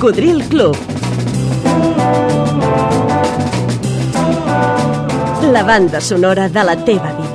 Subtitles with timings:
[0.00, 0.74] Cocodril Club.
[5.52, 7.29] La banda sonora de la teva vida.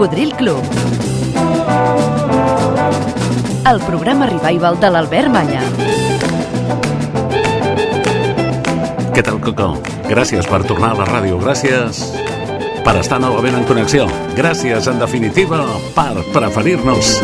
[0.00, 0.62] Cocodril Club.
[3.70, 5.60] El programa revival de l'Albert Malla.
[9.12, 9.74] Què tal, Coco?
[10.08, 11.36] Gràcies per tornar a la ràdio.
[11.44, 12.00] Gràcies
[12.80, 14.06] per estar novament en connexió.
[14.38, 15.60] Gràcies, en definitiva,
[15.92, 17.18] per preferir-nos.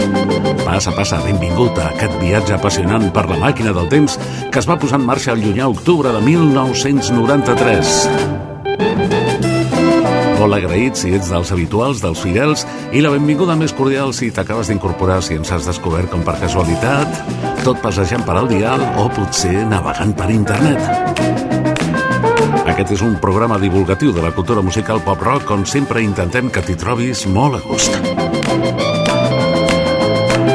[0.66, 4.18] Passa, passa, benvingut a aquest viatge apassionant per la màquina del temps
[4.52, 8.44] que es va posar en marxa el llunyà octubre de 1993.
[10.46, 12.60] Molt agraït si ets dels habituals, dels fidels,
[12.94, 17.18] i la benvinguda més cordial si t'acabes d'incorporar, si ens has descobert com per casualitat,
[17.64, 20.78] tot passejant per al dial o potser navegant per internet.
[22.62, 26.78] Aquest és un programa divulgatiu de la cultura musical pop-rock on sempre intentem que t'hi
[26.78, 27.98] trobis molt a gust.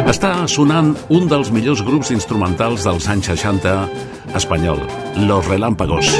[0.07, 3.75] Està sonant un dels millors grups instrumentals dels anys 60
[4.39, 4.87] espanyol,
[5.27, 6.15] Los Relámpagos.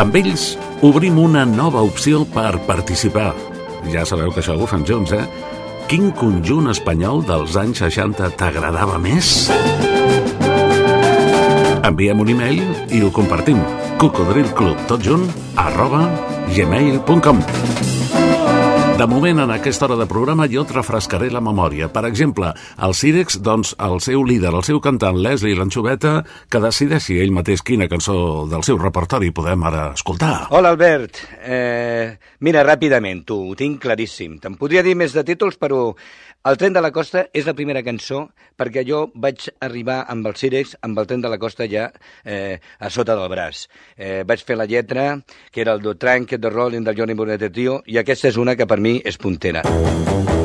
[0.00, 3.36] Amb ells obrim una nova opció per participar.
[3.92, 5.28] Ja sabeu que això ho fem junts, eh?
[5.92, 9.52] Quin conjunt espanyol dels anys 60 t'agradava més?
[11.84, 13.60] Enviem un e-mail i ho compartim.
[13.98, 15.28] cocodrilclub, tot junt,
[15.58, 17.44] arroba gmail.com
[18.98, 21.86] de moment, en aquesta hora de programa, jo et refrescaré la memòria.
[21.94, 22.48] Per exemple,
[22.82, 26.16] el Cirex, doncs, el seu líder, el seu cantant, Leslie Lanxoveta,
[26.50, 28.16] que decideixi ell mateix quina cançó
[28.50, 30.48] del seu repertori podem ara escoltar.
[30.50, 31.22] Hola, Albert.
[31.46, 34.40] Eh, mira, ràpidament, tu, ho tinc claríssim.
[34.42, 35.92] Te'n podria dir més de títols, però
[36.50, 38.22] el tren de la costa és la primera cançó
[38.58, 41.90] perquè jo vaig arribar amb el Cirex, amb el tren de la costa ja
[42.24, 43.66] eh, a sota del braç.
[43.96, 45.10] Eh, vaig fer la lletra,
[45.52, 48.56] que era el do Trank, de Rolling del Johnny Bonet Tio, i aquesta és una
[48.56, 49.66] que per mi és puntera.
[49.66, 50.37] He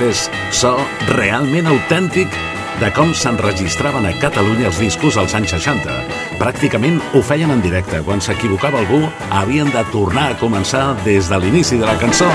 [0.00, 0.72] És so
[1.12, 2.32] realment autèntic
[2.80, 5.96] de com s'enregistraven a Catalunya els discos als anys 60.
[6.40, 8.00] Pràcticament ho feien en directe.
[8.06, 12.30] Quan s'equivocava algú, havien de tornar a començar des de l'inici de la cançó.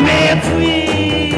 [0.00, 1.37] Me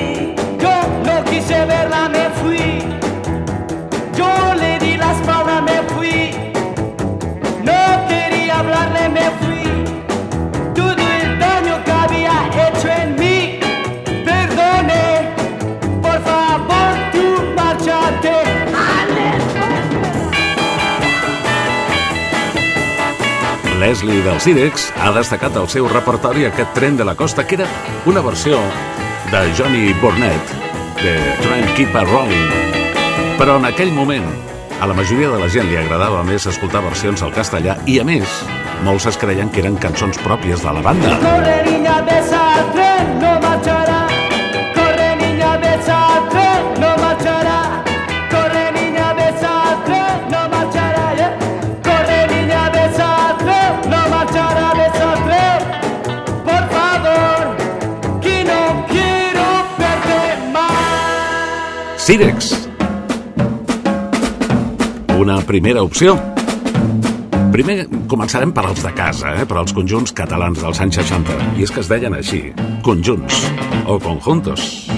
[23.80, 27.68] Leslie del Cirex ha destacat el seu repertori aquest tren de la costa, que era
[28.04, 28.58] una versió
[29.32, 30.52] de Johnny Burnett,
[31.00, 32.50] de Try and Keep a Rolling.
[33.40, 34.28] Però en aquell moment,
[34.80, 38.04] a la majoria de la gent li agradava més escoltar versions al castellà i, a
[38.04, 38.44] més,
[38.84, 42.39] molts es creien que eren cançons pròpies de la banda.
[62.10, 62.68] Cirex.
[65.14, 66.16] Una primera opció.
[67.54, 69.44] Primer començarem per als de casa, eh?
[69.46, 71.36] per als conjunts catalans dels anys 60.
[71.54, 72.40] I és que es deien així,
[72.82, 73.44] conjunts
[73.86, 74.90] o conjuntos.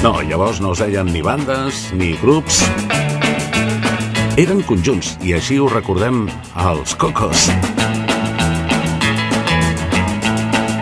[0.00, 2.62] No, llavors no es deien ni bandes ni grups.
[4.40, 6.24] Eren conjunts i així ho recordem
[6.56, 7.50] als Cocos.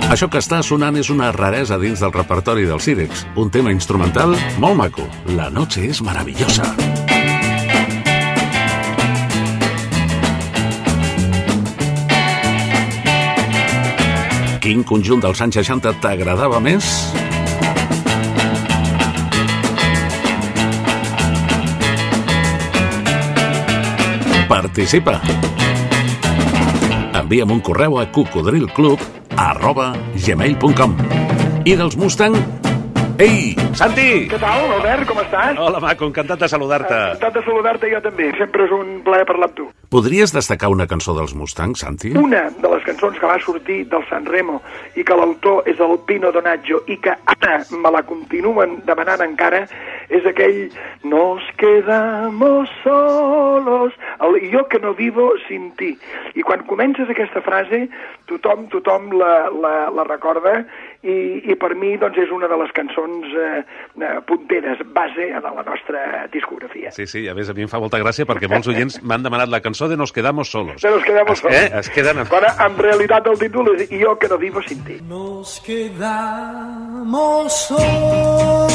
[0.07, 4.37] Això que està sonant és una raresa dins del repertori del Cirex, un tema instrumental
[4.63, 5.03] molt maco.
[5.35, 6.63] La noche és maravillosa.
[14.63, 16.87] Quin conjunt dels anys 60 t'agradava més?
[24.47, 25.19] Participa!
[27.27, 30.97] Envia'm un correu a cocodrilclub arroba gmail.com
[31.65, 32.37] I dels Mustang...
[33.17, 34.27] Ei, Santi!
[34.29, 35.07] Què tal, Albert?
[35.09, 35.57] Com estàs?
[35.57, 36.99] Hola, maco, encantat de saludar-te.
[37.15, 38.27] Encantat de saludar-te jo també.
[38.37, 39.69] Sempre és un plaer parlar amb tu.
[39.87, 42.11] Podries destacar una cançó dels Mustang, Santi?
[42.19, 44.59] Una de les cançons que va sortir del San Remo
[44.99, 49.63] i que l'autor és el Pino Donaggio i que ara me la continuen demanant encara
[50.11, 50.67] és aquell
[51.07, 53.93] Nos quedamos solos
[54.27, 55.93] el Jo que no vivo sin ti.
[56.35, 57.85] I quan comences aquesta frase,
[58.27, 60.65] tothom, tothom la, la, la recorda
[61.07, 63.63] i, i per mi doncs, és una de les cançons eh,
[64.03, 66.91] eh, punteres, base de la nostra discografia.
[66.97, 69.53] Sí, sí, a més a mi em fa molta gràcia perquè molts oients m'han demanat
[69.53, 70.81] la cançó de Nos quedamos solos.
[70.81, 71.57] Se nos quedamos solos.
[71.57, 71.71] Eh?
[71.79, 72.25] Es queden...
[72.27, 75.01] Quan en realitat el títol és Jo que no vivo sin ti.
[75.09, 78.73] Nos quedamos solos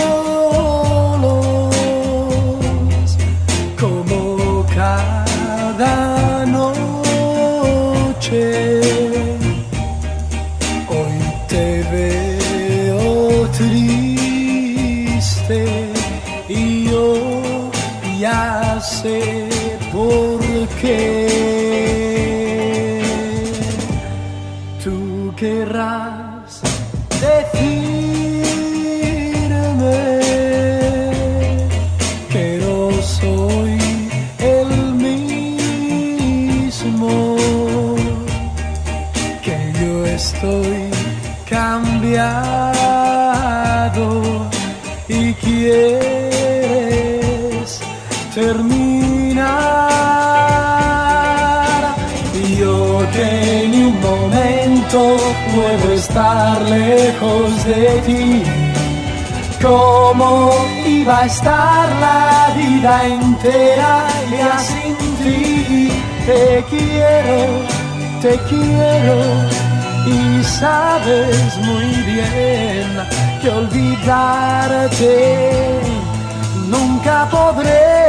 [3.80, 7.42] como cada noche.
[20.81, 21.27] que
[24.83, 26.10] tú querrás.
[59.61, 60.51] ¿Cómo
[60.85, 65.91] iba a estar la vida entera ya sin ti?
[66.25, 67.37] Te quiero,
[68.21, 69.17] te quiero
[70.07, 72.87] y sabes muy bien
[73.41, 75.13] que olvidarte
[76.67, 78.01] nunca podré.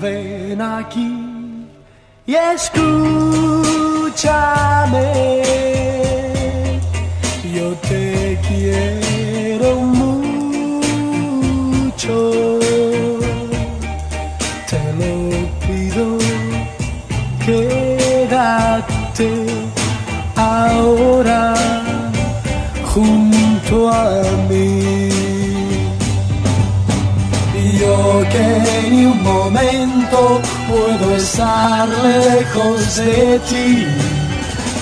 [0.00, 1.68] Ven aquí
[2.26, 3.06] y escúchame.
[8.48, 9.70] Quiero
[10.00, 10.58] mucho.
[14.70, 15.12] Te lo
[15.66, 16.06] pido,
[17.44, 19.30] quédate
[20.36, 21.54] ahora
[22.94, 25.10] junto a mí.
[27.80, 28.46] Yo que
[28.90, 33.86] ni un momento puedo estar lejos de ti.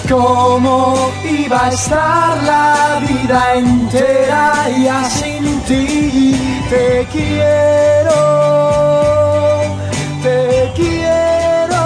[0.09, 6.35] ¿Cómo iba a estar la vida entera ya sin ti?
[6.71, 8.21] Te quiero,
[10.23, 11.85] te quiero.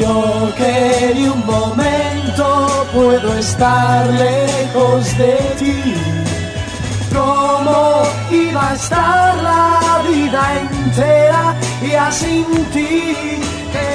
[0.00, 5.94] Yo que ni un momento puedo estar lejos de ti.
[7.14, 13.14] ¿Cómo iba a estar la vida entera ya sin ti?
[13.72, 13.87] Te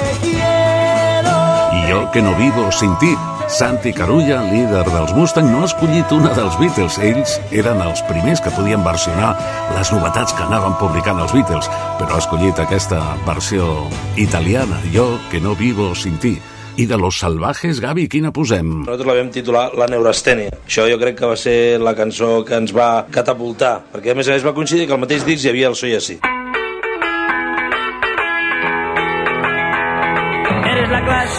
[1.93, 3.13] jo, que no vivo sin ti.
[3.47, 6.97] Santi Carulla, líder dels Mustang, no ha escollit una dels Beatles.
[6.97, 9.33] Ells eren els primers que podien versionar
[9.75, 11.69] les novetats que anaven publicant els Beatles,
[11.99, 13.85] però ha escollit aquesta versió
[14.17, 16.37] italiana, Jo, que no vivo sin ti.
[16.77, 18.79] I de Los Salvajes, Gavi, quina posem?
[18.87, 20.55] Nosaltres la vam titular La neurastènia.
[20.65, 24.29] Això jo crec que va ser la cançó que ens va catapultar, perquè a més
[24.29, 26.17] a més va coincidir que al mateix disc hi havia el Soy Así.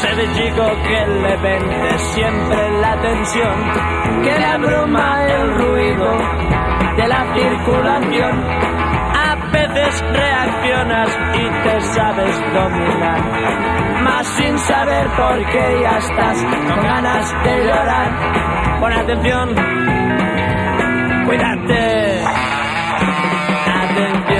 [0.02, 3.54] La de chico que le vende siempre la atención,
[4.22, 6.18] que le abruma el ruido
[6.96, 8.44] de la circulación.
[9.14, 13.20] A veces reaccionas y te sabes dominar,
[14.02, 18.10] más sin saber por qué ya estás con ganas de llorar.
[18.80, 19.54] Pon atención,
[21.24, 22.24] cuídate.
[23.84, 24.33] Atención,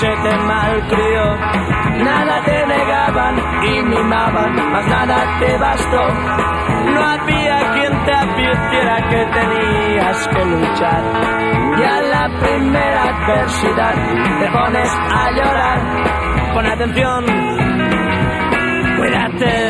[0.00, 1.24] se te malcrió.
[2.04, 6.02] Nada te negaban y mimaban, mas nada te bastó.
[6.94, 11.02] No había quien te advirtiera que tenías que luchar.
[11.78, 13.94] Y a la primera adversidad
[14.40, 15.78] te pones a llorar.
[16.54, 17.24] Pon atención,
[18.96, 19.67] cuídate.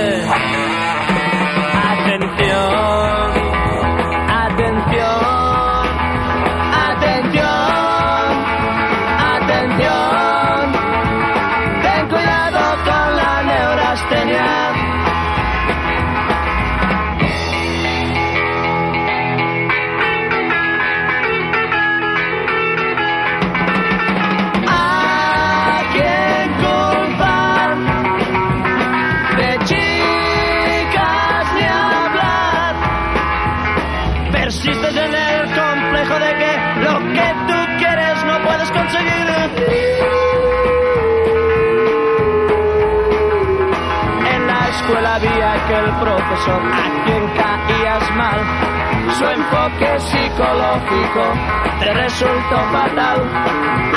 [51.80, 53.18] Te resultó fatal.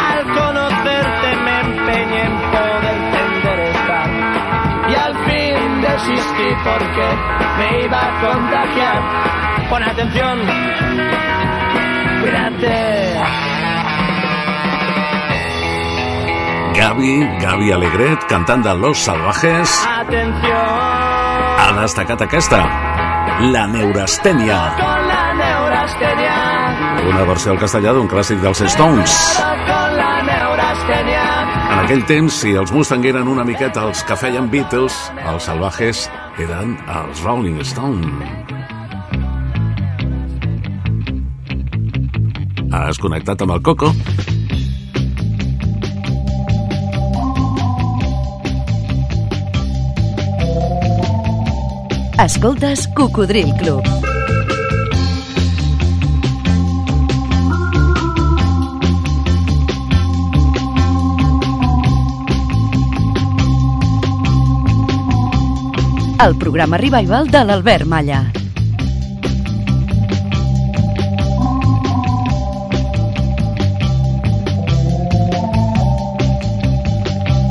[0.09, 4.09] Al conocerte me empeñé en poder enderezar.
[4.89, 7.07] Y al fin desistí porque
[7.57, 9.01] me iba a contagiar.
[9.69, 10.39] Pon atención,
[12.21, 13.21] cuídate.
[16.73, 21.01] Gavi, Gavi Alegret, cantant de Los Salvajes, Atención
[21.61, 22.59] ha destacat aquesta,
[23.53, 25.20] La Neurastènia, con la neurastenia.
[27.09, 29.15] Una versió al castellà d'un clàssic dels Stones.
[31.71, 34.97] En aquell temps, si els Mustang eren una miqueta els que feien Beatles,
[35.31, 36.05] els Salvajes
[36.41, 38.05] eren els Rolling Stones.
[42.71, 43.91] Has connectat amb el Coco?
[52.21, 54.10] Escoltes Cocodril Club.
[66.21, 68.31] El programa Revival de l'Albert Malla.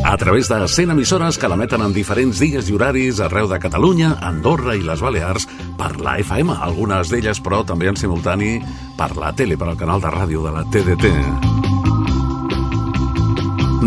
[0.05, 4.13] A través de 100 emissores que l'emeten en diferents dies i horaris arreu de Catalunya,
[4.23, 5.49] Andorra i les Balears
[5.81, 8.61] per la FM, algunes d'elles però també en simultani
[8.95, 11.11] per la tele, per al canal de ràdio de la TDT.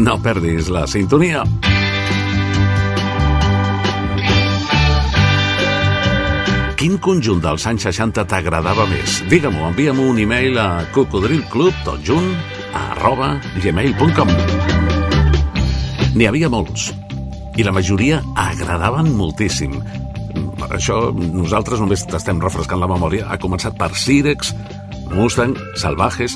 [0.04, 1.48] No perdis la sintonia.
[6.84, 9.22] Quin conjunt dels anys 60 t'agradava més?
[9.32, 12.26] Digue-m'ho, envia-m'ho un e-mail a cocodrilclub, tot junt,
[12.76, 14.34] arroba gmail.com.
[16.18, 16.90] N'hi havia molts,
[17.56, 19.78] i la majoria agradaven moltíssim.
[20.68, 23.32] Això nosaltres només t'estem refrescant la memòria.
[23.32, 24.52] Ha començat per Sirex,
[25.16, 26.36] Mustang, Salvajes,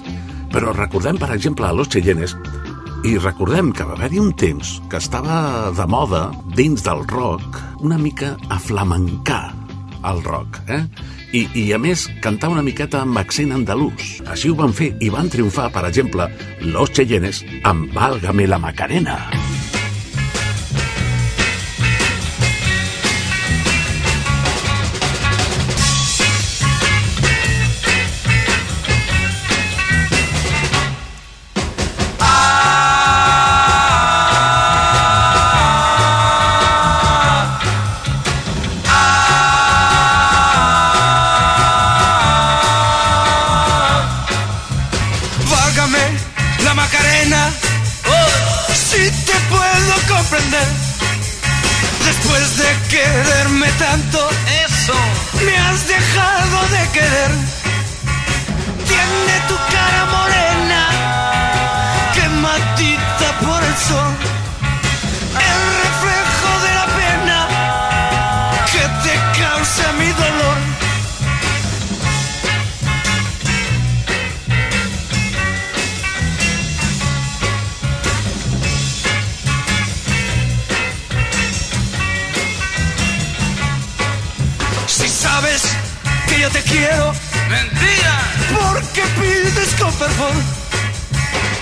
[0.56, 2.40] però recordem, per exemple, a Los Cheyennes,
[3.04, 8.00] i recordem que va haver-hi un temps que estava de moda dins del rock una
[8.00, 8.64] mica a
[10.06, 10.84] el rock, eh?
[11.36, 14.22] I, I, a més, cantar una miqueta amb accent andalús.
[14.32, 16.30] Així ho van fer i van triomfar, per exemple,
[16.64, 19.20] Los Cheyennes amb Válgame la Macarena.
[19.28, 19.47] Válgame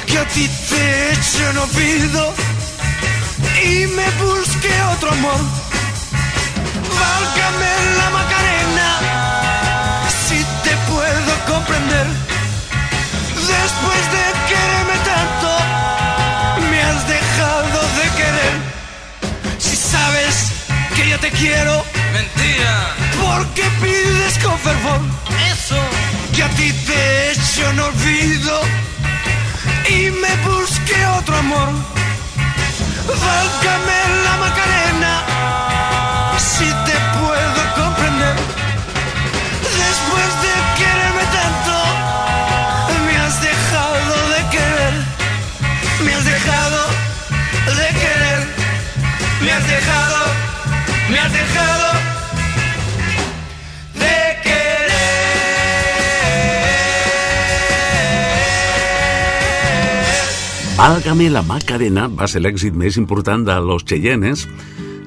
[0.07, 2.33] que a ti te echo no pido
[3.63, 5.39] y me busque otro amor.
[7.01, 8.89] Válgame la Macarena,
[10.27, 12.07] si te puedo comprender.
[13.55, 15.49] Después de quererme tanto,
[16.69, 18.55] me has dejado de querer.
[19.57, 20.51] Si sabes
[20.95, 22.95] que yo te quiero, mentira.
[23.21, 25.01] Porque pides con fervor
[25.51, 25.94] eso
[26.35, 28.59] que a ti te echo no olvido
[29.89, 31.69] y me busque otro amor.
[33.07, 35.13] Válgame la Macarena,
[36.37, 37.74] si te puedo
[60.75, 64.41] Válgame la Macarena va ser l'èxit més important de Los Cheyennes,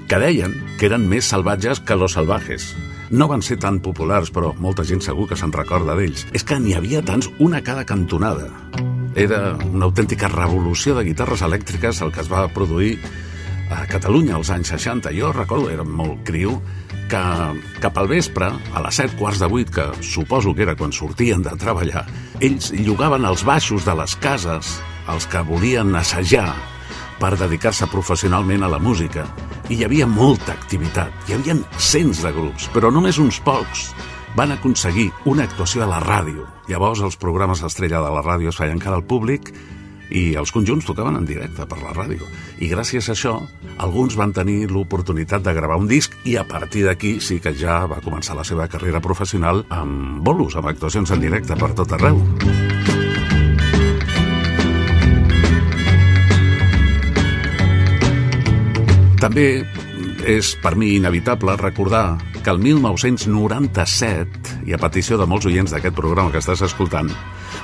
[0.08, 2.70] que deien que eren més salvatges que los salvajes.
[3.12, 6.25] No van ser tan populars, però molta gent segur que se'n recorda d'ells.
[6.32, 8.48] És que n'hi havia tants, una cada cantonada.
[9.12, 12.94] Era una autèntica revolució de guitarres elèctriques el que es va produir
[13.68, 15.12] a Catalunya als anys 60.
[15.20, 16.62] Jo recordo, era molt criu,
[17.12, 17.25] que
[17.84, 21.44] cap al vespre, a les 7 quarts de 8, que suposo que era quan sortien
[21.44, 22.06] de treballar,
[22.40, 26.52] ells llogaven els baixos de les cases els que volien assajar
[27.18, 29.26] per dedicar-se professionalment a la música.
[29.68, 33.90] I hi havia molta activitat, hi havia cents de grups, però només uns pocs
[34.38, 36.46] van aconseguir una actuació a la ràdio.
[36.68, 39.50] Llavors els programes estrella de la ràdio es feien cara al públic
[40.08, 42.25] i els conjunts tocaven en directe per la ràdio.
[42.64, 43.34] I gràcies a això,
[43.76, 47.82] alguns van tenir l'oportunitat de gravar un disc i a partir d'aquí sí que ja
[47.90, 52.68] va començar la seva carrera professional amb bolos, amb actuacions en directe per tot arreu.
[59.19, 59.65] També
[60.31, 65.97] és per mi inevitable recordar que el 1997, i a petició de molts oients d'aquest
[65.97, 67.11] programa que estàs escoltant,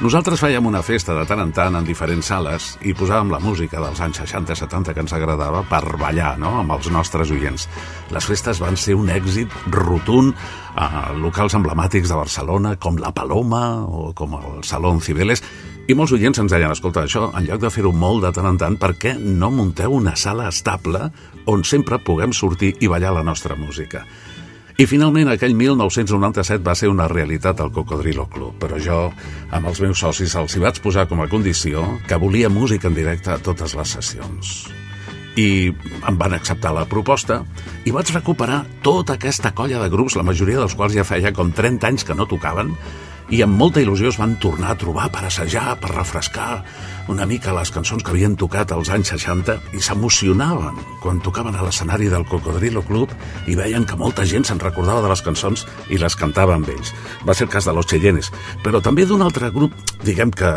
[0.03, 3.79] nosaltres fèiem una festa de tant en tant en diferents sales i posàvem la música
[3.79, 6.57] dels anys 60-70 que ens agradava per ballar no?
[6.65, 7.69] amb els nostres oients.
[8.11, 10.35] Les festes van ser un èxit rotund
[10.75, 15.45] a locals emblemàtics de Barcelona com La Paloma o com el Salón Cibeles
[15.85, 18.61] i molts oients ens deien, escolta, això, en lloc de fer-ho molt de tant en
[18.61, 21.11] tant, per què no munteu una sala estable
[21.51, 24.01] on sempre puguem sortir i ballar la nostra música?
[24.81, 28.97] I finalment aquell 1997 va ser una realitat al Cocodrilo Club, però jo
[29.55, 32.97] amb els meus socis els hi vaig posar com a condició que volia música en
[32.97, 34.57] directe a totes les sessions.
[35.37, 35.69] I
[36.09, 37.43] em van acceptar la proposta
[37.85, 41.53] i vaig recuperar tota aquesta colla de grups, la majoria dels quals ja feia com
[41.53, 42.73] 30 anys que no tocaven,
[43.33, 46.65] i amb molta il·lusió es van tornar a trobar per assajar, per refrescar
[47.09, 51.65] una mica les cançons que havien tocat als anys 60 i s'emocionaven quan tocaven a
[51.65, 53.13] l'escenari del Cocodrilo Club
[53.47, 56.95] i veien que molta gent se'n recordava de les cançons i les cantava amb ells.
[57.29, 58.33] Va ser el cas de Los Cheyennes,
[58.65, 60.53] però també d'un altre grup, diguem que,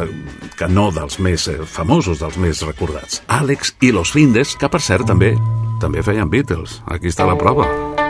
[0.55, 4.83] que no dels més eh, famosos, dels més recordats, Àlex i Los Findes, que per
[4.83, 5.35] cert també
[5.81, 6.81] també feien Beatles.
[6.89, 8.06] Aquí està la prova.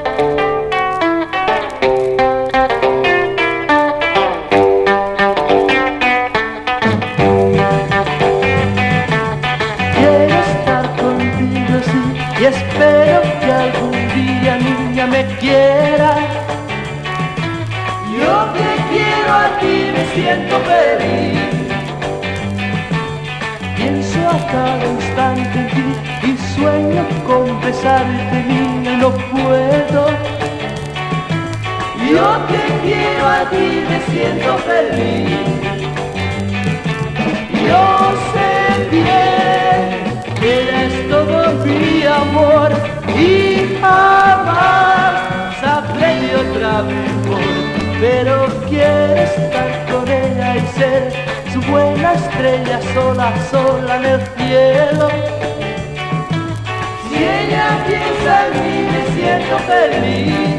[47.99, 51.11] Pero quiero estar con ella y ser
[51.51, 55.09] su buena estrella sola, sola en el cielo.
[57.09, 60.57] Si ella piensa en mí, me siento feliz.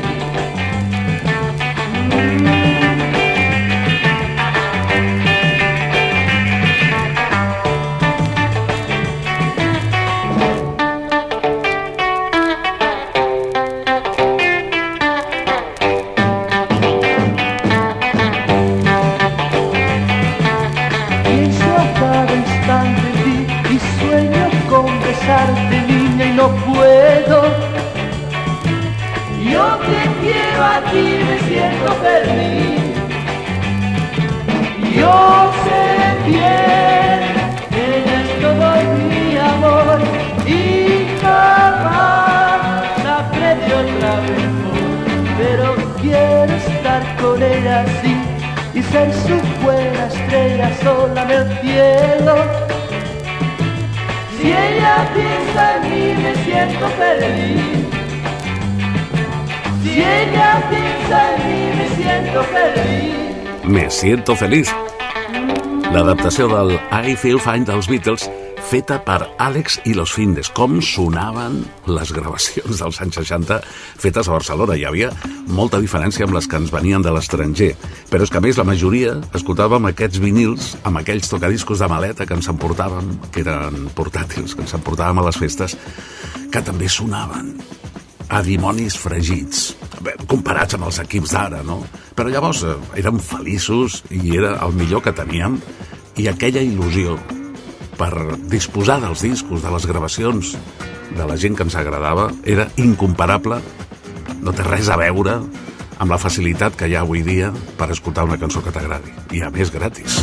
[54.49, 57.87] Si ella piensa en mí me siento feliz.
[59.83, 63.65] Si ella piensa en mí me siento feliz.
[63.65, 64.75] Me siento feliç.
[65.93, 66.81] L'adaptació del
[67.11, 68.31] I Feel Fine dels Beatles
[68.69, 70.51] feta per Àlex i los Findes.
[70.53, 73.57] Com sonaven les gravacions dels anys 60
[74.03, 74.77] fetes a Barcelona.
[74.77, 75.09] Hi havia
[75.57, 77.71] molta diferència amb les que ens venien de l'estranger.
[78.11, 82.27] Però és que, a més, la majoria escoltàvem aquests vinils amb aquells tocadiscos de maleta
[82.29, 85.79] que ens emportàvem, que eren portàtils, que ens emportàvem a les festes,
[86.53, 87.55] que també sonaven
[88.29, 89.71] a dimonis fregits,
[90.05, 91.81] Bé, comparats amb els equips d'ara, no?
[92.15, 95.57] Però llavors eh, érem feliços i era el millor que teníem
[96.21, 97.17] i aquella il·lusió
[97.99, 100.55] per disposar dels discos, de les gravacions
[101.17, 103.59] de la gent que ens agradava, era incomparable,
[104.41, 105.41] no té res a veure
[105.99, 109.43] amb la facilitat que hi ha avui dia per escoltar una cançó que t'agradi, i
[109.43, 110.23] a més gratis.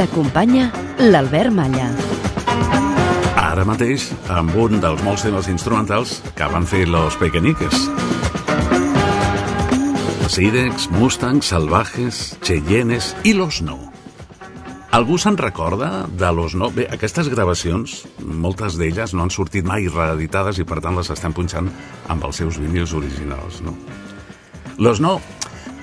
[0.00, 2.09] T'acompanya l'Albert Malla.
[3.60, 7.74] Ara mateix, amb un dels molts temes instrumentals que van fer los Pequeñiques.
[10.32, 13.76] Sirex, Mustangs, Salvajes, Cheyennes i Los No.
[14.96, 16.70] Algú se'n recorda de Los No?
[16.72, 21.36] Bé, aquestes gravacions, moltes d'elles no han sortit mai reeditades i per tant les estem
[21.36, 21.68] punxant
[22.08, 23.76] amb els seus vinils originals, no?
[24.78, 25.18] Los No,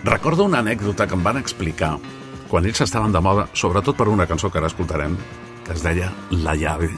[0.02, 1.94] recordo una anècdota que em van explicar
[2.50, 5.14] quan ells estaven de moda, sobretot per una cançó que ara escoltarem,
[5.62, 6.90] que es deia La llave.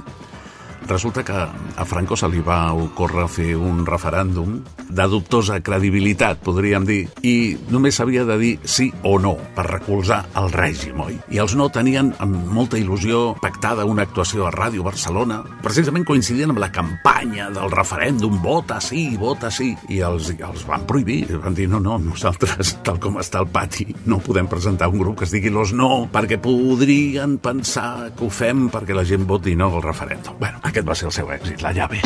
[0.90, 4.56] Resulta que a Franco se li va ocórrer fer un referèndum
[4.90, 10.24] de dubtosa credibilitat, podríem dir, i només s'havia de dir sí o no per recolzar
[10.42, 11.20] el règim, oi?
[11.30, 16.56] I els no tenien amb molta il·lusió pactada una actuació a Ràdio Barcelona, precisament coincidint
[16.56, 21.54] amb la campanya del referèndum vota sí, vota sí, i els, els van prohibir, van
[21.54, 25.30] dir no, no, nosaltres, tal com està el pati, no podem presentar un grup que
[25.30, 29.70] es digui Los No, perquè podrien pensar que ho fem perquè la gent voti no
[29.70, 30.40] al referèndum.
[30.42, 32.00] Bueno, aquest va ser el seu èxit, la llave.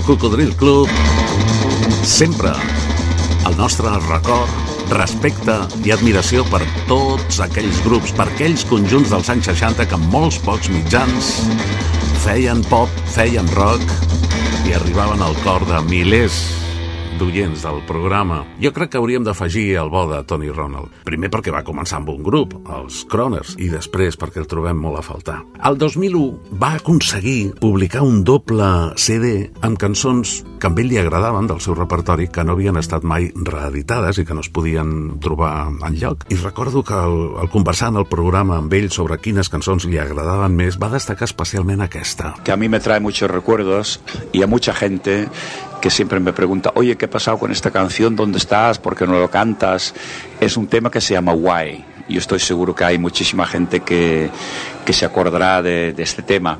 [0.00, 0.88] Del Cocodril Club,
[2.02, 2.52] sempre
[3.46, 4.50] el nostre record,
[4.90, 10.38] respecte i admiració per tots aquells grups, per aquells conjunts dels anys 60 que molts
[10.44, 11.32] pocs mitjans
[12.24, 13.84] feien pop, feien rock
[14.68, 16.40] i arribaven al cor de milers
[17.20, 18.44] d'oients del programa.
[18.62, 21.02] Jo crec que hauríem d'afegir el bo de Tony Ronald.
[21.04, 22.56] Primer perquè va començar amb un grup,
[22.90, 25.38] els Croners, i després perquè el trobem molt a faltar.
[25.66, 28.66] El 2001 va aconseguir publicar un doble
[28.98, 33.06] CD amb cançons que a ell li agradaven del seu repertori que no havien estat
[33.06, 36.26] mai reeditades i que no es podien trobar en lloc.
[36.28, 40.00] I recordo que al, al conversar en el programa amb ell sobre quines cançons li
[40.02, 42.34] agradaven més, va destacar especialment aquesta.
[42.44, 44.00] que a mí me trae muchos recuerdos
[44.32, 45.28] y a mucha gente
[45.80, 48.16] que siempre me pregunta, oye, ¿qué ha pasado con esta canción?
[48.16, 48.78] ¿Dónde estás?
[48.78, 49.94] ¿Por qué no lo cantas?
[50.40, 51.89] Es un tema que se llama Why.
[52.10, 54.30] Yo estoy seguro que hay muchísima gente que,
[54.84, 56.58] que se acordará de, este tema.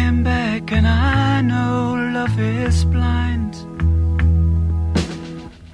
[0.00, 1.78] Came back, and I know
[2.18, 3.52] love is blind.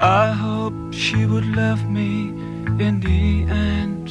[0.00, 2.10] I hope she would love me
[2.84, 3.24] in the
[3.70, 4.06] end.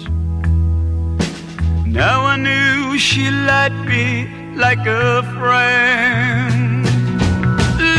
[2.01, 4.05] Now I knew she liked me
[4.55, 6.85] like a friend.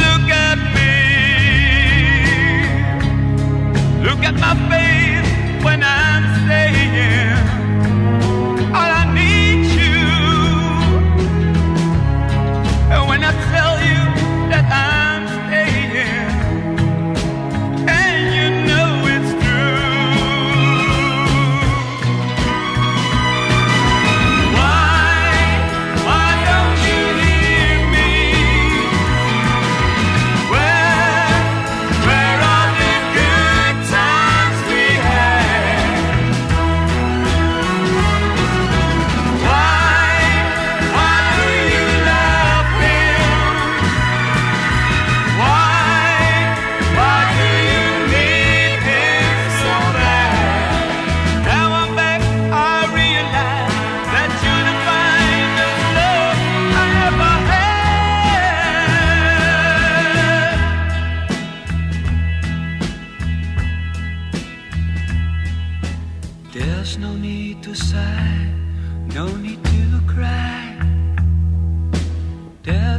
[0.04, 0.94] Look at me.
[4.06, 4.95] Look at my face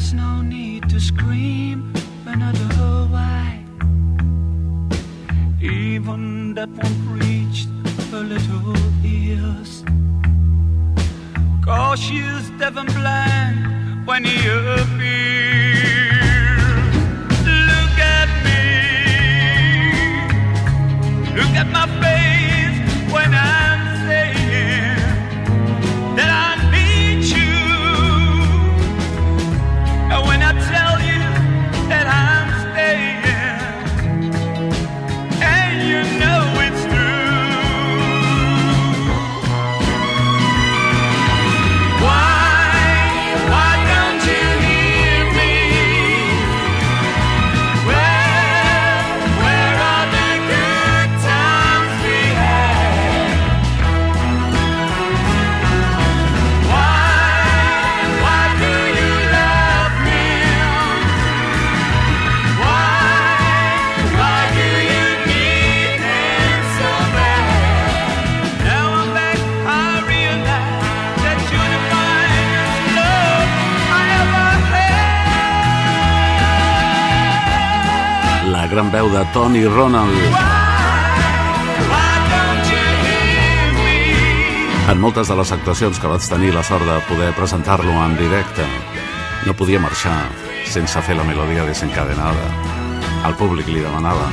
[0.08, 1.92] There's no need to scream
[2.26, 3.62] another why.
[5.62, 7.66] Even that won't reach
[8.12, 9.84] her little ears.
[11.62, 14.98] Cause she's deaf and blind when he appears.
[17.44, 18.64] Look at me.
[21.36, 22.17] Look at my face
[78.88, 80.14] gran veu de Tony Ronald.
[84.90, 88.64] En moltes de les actuacions que vaig tenir la sort de poder presentar-lo en directe,
[89.46, 90.30] no podia marxar
[90.66, 92.48] sense fer la melodia desencadenada.
[93.28, 94.30] El públic li demanava.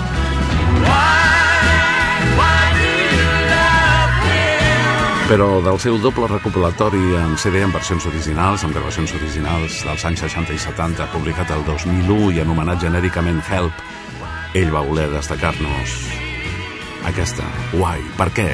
[5.26, 10.26] Però del seu doble recopilatori en CD en versions originals, amb gravacions originals dels anys
[10.28, 13.72] 60 i 70, publicat el 2001 i anomenat genèricament Help,
[14.54, 15.98] ell va voler destacar-nos
[17.10, 17.46] aquesta.
[17.74, 17.98] Why?
[18.18, 18.48] Per què?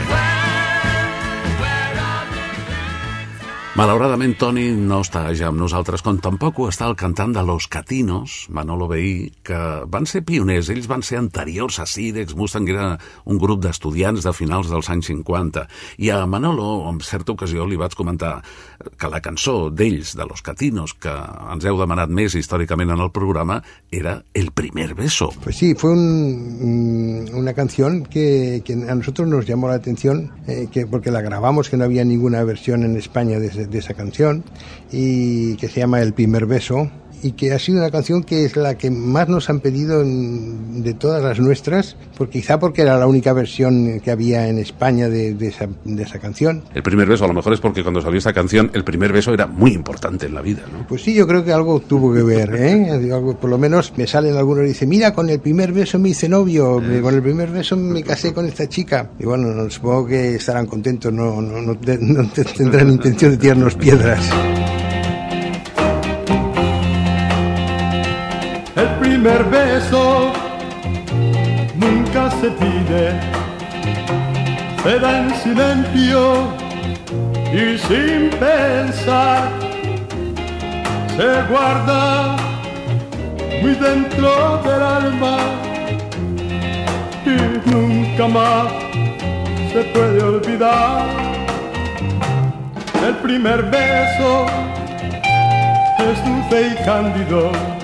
[3.78, 7.68] Malauradament, Toni no està ja amb nosaltres, com tampoc ho està el cantant de Los
[7.70, 10.72] Catinos, Manolo Veí, que van ser pioners.
[10.74, 12.88] Ells van ser anteriors a Sirex, Mustang era
[13.24, 15.64] un grup d'estudiants de finals dels anys 50.
[16.02, 18.40] I a Manolo, en certa ocasió, li vaig comentar
[18.98, 23.10] que la cançó d'ells, de Los Catinos, que ens heu demanat més històricament en el
[23.12, 23.62] programa,
[23.92, 25.30] era El primer beso.
[25.44, 30.32] Pues sí, fue un- mm, una canción que, que a nosotros nos llamó la atención,
[30.46, 33.94] eh, que, porque la grabamos, que no había ninguna versión en España de, de esa
[33.94, 34.44] canción,
[34.90, 36.90] y que se llama El primer beso,
[37.22, 40.82] y que ha sido una canción que es la que más nos han pedido en-
[40.82, 45.08] de todas las nuestras, porque quizá porque era la única versión que había en España
[45.08, 46.62] de, de esa, de esa canción.
[46.74, 49.32] El primer beso, a lo mejor es porque cuando salió esta canción, el primer beso
[49.34, 50.86] era muy importante en la vida, ¿no?
[50.86, 52.90] Pues sí, yo creo que algo tuvo que ver, ¿eh?
[53.12, 56.10] Algo- por lo menos me salen algunos y dicen, mira, con el primer beso me
[56.10, 59.10] hice novio, con el primer beso me casé con esta chica.
[59.18, 63.36] Y bueno, no, supongo que estarán contentos, no, no, no, no te- tendrán intención de
[63.38, 64.30] tirarnos piedras.
[69.22, 70.32] Primer beso
[71.76, 73.20] nunca se pide,
[74.82, 76.48] se da en silencio
[77.52, 79.50] y sin pensar,
[81.18, 82.36] se guarda
[83.60, 85.36] muy dentro del alma
[87.26, 88.72] y nunca más
[89.70, 91.04] se puede olvidar.
[93.06, 94.46] El primer beso
[95.98, 97.79] es dulce y cándido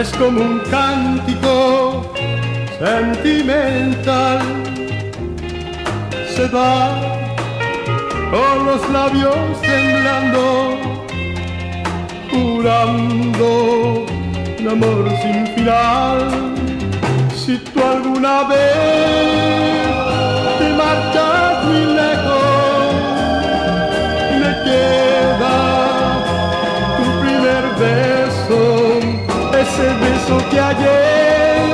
[0.00, 2.12] es como un cántico
[2.78, 4.40] sentimental.
[6.34, 7.00] Se da
[8.30, 10.78] con los labios temblando,
[12.30, 14.06] jurando
[14.58, 16.54] un amor sin final.
[17.36, 19.84] Si tú alguna vez
[20.58, 22.94] te marchas muy lejos,
[24.40, 25.33] me queda
[30.24, 31.64] beso que ayer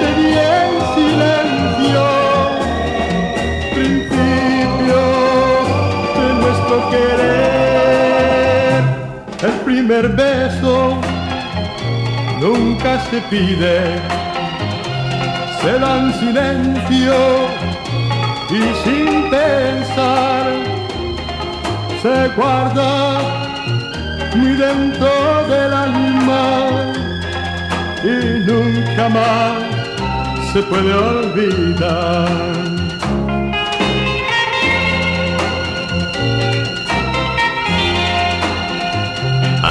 [0.00, 2.04] te di en silencio,
[3.74, 5.00] principio
[6.16, 8.82] de nuestro querer.
[9.42, 10.74] El primer beso
[12.40, 13.76] nunca se pide,
[15.60, 17.16] se da en silencio
[18.50, 20.46] y sin pensar.
[22.02, 23.20] Se guarda
[24.34, 25.08] muy dentro
[25.48, 26.83] del alma
[28.04, 32.64] y nunca más se puede olvidar.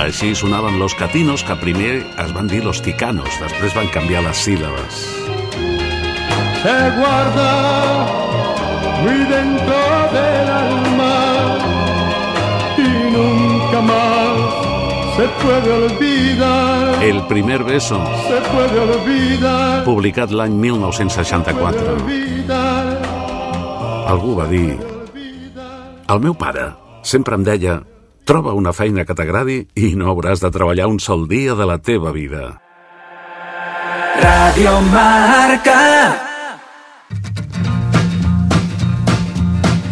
[0.03, 4.41] Així sonaven los catinos, que primer es van dir los ticanos, després van canviar les
[4.43, 4.97] síl·labes.
[6.63, 7.51] Se guarda
[9.03, 9.79] muy dentro
[10.17, 11.15] del alma
[12.77, 14.32] y nunca más
[15.15, 17.03] se puede olvidar.
[17.03, 19.83] El primer beso, Se puede olvidar.
[19.85, 21.93] publicat l'any 1964.
[21.93, 23.01] olvidar.
[24.07, 24.77] Algú va dir...
[26.09, 27.77] El meu pare sempre em deia
[28.25, 31.77] troba una feina que t'agradi i no hauràs de treballar un sol dia de la
[31.79, 32.59] teva vida.
[34.21, 35.79] Radio Marca.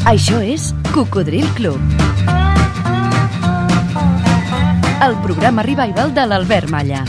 [0.06, 2.11] Això és Cocodril Club.
[5.02, 7.00] El programa revival de l'Albert Malla.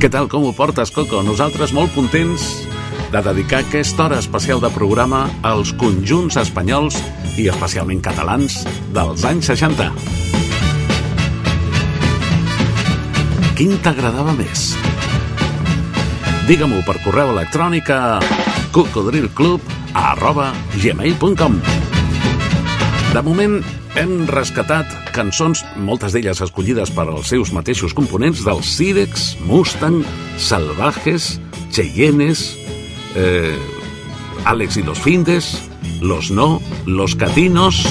[0.00, 1.24] Què tal, com ho portes, Coco?
[1.24, 2.69] Nosaltres molt contents
[3.10, 6.96] de dedicar aquesta hora especial de programa als conjunts espanyols
[7.36, 8.60] i especialment catalans
[8.94, 9.88] dels anys 60.
[13.58, 14.70] Quin t'agradava més?
[16.46, 18.00] Digue-m'ho per correu electrònic a
[18.74, 19.60] cocodrilclub
[19.98, 21.58] arroba gmail.com
[23.10, 23.58] De moment
[23.98, 30.04] hem rescatat cançons, moltes d'elles escollides per als seus mateixos components, dels Sirex, Mustang,
[30.38, 31.40] Salvajes,
[31.74, 32.59] Cheyennes,
[33.14, 33.58] eh,
[34.44, 35.68] Alex y los Findes,
[36.00, 37.86] Los No, Los Catinos...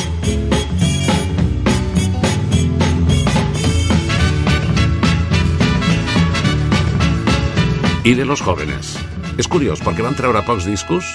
[8.10, 8.96] i de los jóvenes.
[9.38, 11.06] És curiós, perquè van treure pocs discos,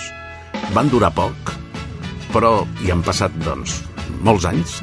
[0.77, 1.51] van durar poc,
[2.31, 3.81] però hi han passat, doncs,
[4.23, 4.77] molts anys,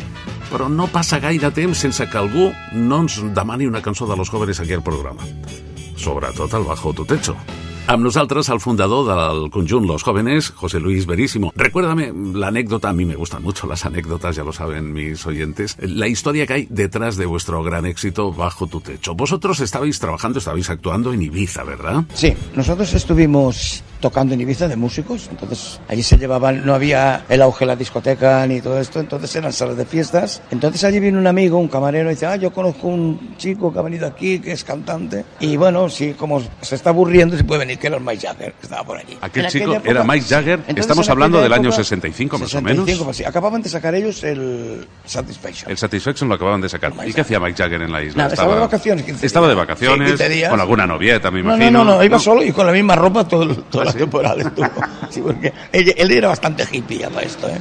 [0.49, 4.29] però no passa gaire temps sense que algú no ens demani una cançó de los
[4.29, 5.23] jóvenes aquí al programa.
[5.95, 7.37] Sobretot al Bajo tu techo.
[7.87, 11.51] Amb nosaltres el fundador del conjunt Los Jóvenes, José Luis Verísimo.
[11.55, 15.75] Recuérdame la anécdota, a mí me gustan mucho las anécdotas, ya lo saben mis oyentes,
[15.79, 19.15] la historia que hay detrás de vuestro gran éxito Bajo tu techo.
[19.15, 22.05] Vosotros estabais trabajando, estabais actuando en Ibiza, ¿verdad?
[22.13, 27.41] Sí, nosotros estuvimos tocando en Ibiza de músicos, entonces allí se llevaban, no había el
[27.41, 30.41] auge de la discoteca ni todo esto, entonces eran salas de fiestas.
[30.51, 33.79] Entonces allí vino un amigo, un camarero, y dice, ah, yo conozco un chico que
[33.79, 37.59] ha venido aquí, que es cantante, y bueno, si como se está aburriendo, se puede
[37.59, 39.17] venir, que era el Mike Jagger, que estaba por allí.
[39.21, 40.53] Aquel En chico aquella era época- Mike Jagger.
[40.59, 43.05] Entonces, Estamos hablando del año época- 65, más o 65, menos.
[43.05, 43.23] pues sí.
[43.23, 45.69] Acababan de sacar ellos el Satisfaction.
[45.71, 46.91] El Satisfaction lo acababan de sacar.
[47.05, 48.23] ¿Y qué hacía Mike Jagger en la isla?
[48.23, 50.49] Nada, estaba de vacaciones, 15 Estaba de vacaciones, Sí, 15 días.
[50.49, 51.79] con alguna novieta, me No, imagino.
[51.79, 53.63] no, no, no, iba solo y con la misma ropa todo, el-
[54.41, 54.67] estuvo.
[55.09, 57.59] Sí, porque él, él era bastante hippie ya para esto, ¿eh?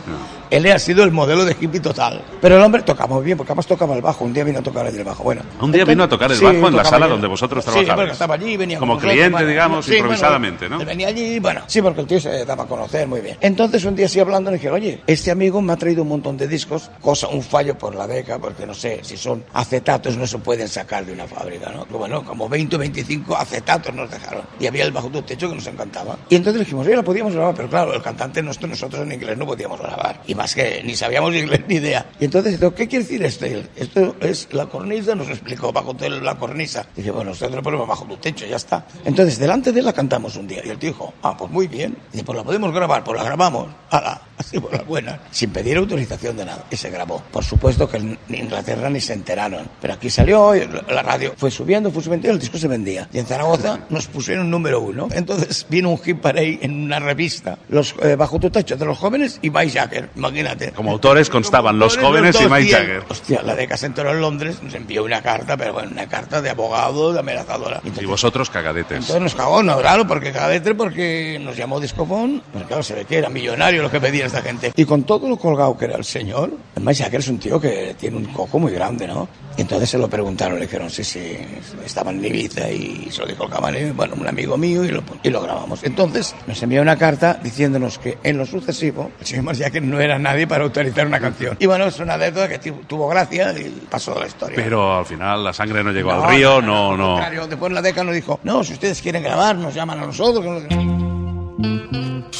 [0.50, 2.22] Él ha sido el modelo de hippie total.
[2.40, 4.24] Pero el hombre tocaba muy bien, porque además tocaba el bajo.
[4.24, 5.22] Un día vino a tocar el bajo.
[5.22, 7.70] Bueno, Un día vino a tocar el sí, bajo en la sala donde vosotros Sí,
[7.70, 7.96] trabajabais.
[7.96, 10.80] porque estaba allí, venía Como cliente, bueno, digamos, sí, bueno, improvisadamente, ¿no?
[10.80, 13.36] él venía allí, bueno, sí, porque el tío se daba a conocer muy bien.
[13.40, 16.36] Entonces un día así hablando le dije, oye, este amigo me ha traído un montón
[16.36, 20.26] de discos, cosa, un fallo por la beca, porque no sé, si son acetatos no
[20.26, 21.86] se pueden sacar de una fábrica, ¿no?
[21.96, 24.42] Bueno, como 20 o 25 acetatos nos dejaron.
[24.58, 26.16] Y había el bajo tu techo que nos encantaba.
[26.28, 29.12] Y entonces le dijimos, oye, lo podíamos grabar, pero claro, el cantante nuestro, nosotros en
[29.12, 30.20] inglés no podíamos grabar.
[30.26, 32.06] Y más que ni sabíamos inglés ni idea.
[32.18, 36.86] Y entonces, ¿qué quiere decir él, Esto es la cornisa, nos explicó, bajo la cornisa.
[36.96, 38.86] Dije, bueno, nosotros lo ponemos bajo tu techo, ya está.
[39.04, 40.62] Entonces, delante de él la cantamos un día.
[40.64, 41.94] Y él dijo, ah, pues muy bien.
[42.10, 43.68] Dice, pues la podemos grabar, pues la grabamos.
[43.90, 45.20] Ala, así por la buena.
[45.30, 46.64] Sin pedir autorización de nada.
[46.70, 47.22] Y se grabó.
[47.30, 49.68] Por supuesto que en Inglaterra ni se enteraron.
[49.82, 53.10] Pero aquí salió, la radio fue subiendo, fue subiendo, el disco se vendía.
[53.12, 55.08] Y en Zaragoza nos pusieron número uno.
[55.12, 58.96] Entonces vino un hit parade en una revista, los eh, Bajo tu techo, de los
[58.96, 60.10] jóvenes y Mike Jagger.
[60.30, 60.72] Imagínate.
[60.72, 63.02] Como autores constaban los jóvenes y Mike Jagger.
[63.08, 66.40] Hostia, la deca se enteró en Londres, nos envió una carta, pero bueno, una carta
[66.40, 67.80] de abogado, de amenazadora.
[68.00, 68.98] Y vosotros cagadetes.
[68.98, 72.94] Entonces nos cagó, no, claro, porque cada vez porque nos llamó Discofón, pero claro, se
[72.94, 74.72] ve que era millonario lo que pedía esta gente.
[74.76, 77.60] Y con todo lo colgado que era el señor, además ya que es un tío
[77.60, 79.28] que tiene un coco muy grande, ¿no?
[79.56, 81.36] Y entonces se lo preguntaron, le dijeron, sí, sí,
[81.84, 85.02] estaba en Ibiza y se lo dijo el camarero, bueno, un amigo mío, y lo,
[85.22, 85.82] y lo grabamos.
[85.82, 90.18] Entonces nos envió una carta diciéndonos que en lo sucesivo, el señor Marciaque no era
[90.18, 91.56] nadie para autorizar una canción.
[91.60, 94.56] Y bueno, es una anécdota que tu- tuvo gracia y pasó de la historia.
[94.56, 97.12] Pero al final la sangre no llegó No, al río, no, no, no.
[97.14, 100.62] contrario, Después la DECA nos dijo, no, si ustedes quieren grabar, nos llaman a nosotros.
[100.68, 102.30] que no-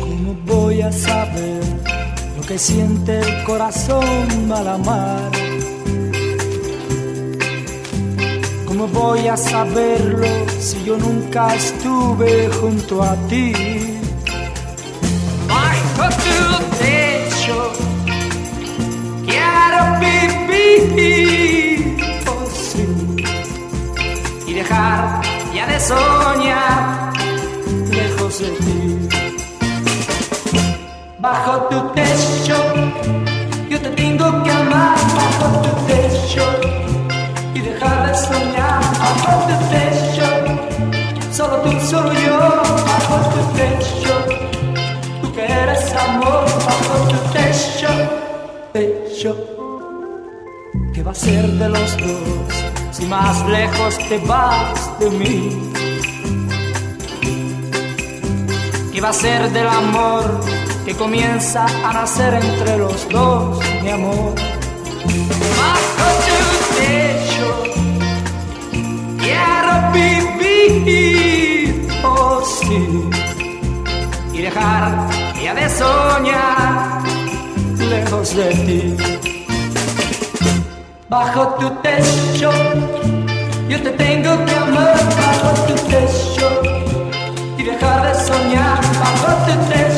[0.00, 1.23] ¿Cómo voy a saber
[2.46, 5.30] que siente el corazón al amar?
[8.66, 10.26] ¿Cómo voy a saberlo
[10.58, 13.52] si yo nunca estuve junto a ti?
[15.48, 16.38] Bajo tu
[16.78, 17.72] techo
[19.26, 22.86] quiero vivir oh, sí.
[24.46, 25.22] y dejar
[25.54, 27.03] ya de soñar
[31.34, 32.56] bajo tu techo.
[33.68, 36.44] Yo te tengo que amar bajo tu techo
[37.56, 40.26] y dejar de soñar bajo tu techo.
[41.38, 42.38] Solo tú, solo yo
[42.90, 44.14] bajo tu techo.
[45.20, 47.90] Tú que eres amor bajo tu techo.
[48.72, 49.30] Techo.
[50.94, 52.52] ¿Qué va a ser de los dos
[52.92, 55.38] si más lejos te vas de mí?
[58.92, 64.34] ¿Qué va a ser del amor que comienza a nacer entre los dos, mi amor?
[65.60, 66.38] Bajo tu
[66.78, 67.48] techo
[69.18, 72.82] quiero vivir, oh sí,
[74.32, 75.08] y dejar
[75.42, 77.02] ya de soñar
[77.78, 78.96] lejos de ti.
[81.08, 82.50] bajo tu techo.
[83.68, 86.48] Yo te tengo que amar bajo tu techo
[87.56, 89.93] y dejar de soñar bajo tu techo.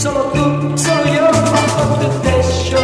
[0.00, 2.78] Solo tú, solo yo bajo tu techo.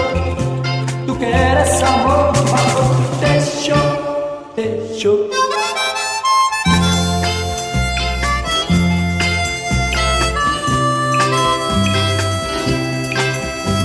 [1.07, 3.75] Tú que eres amor bajo tu techo,
[4.55, 5.17] techo.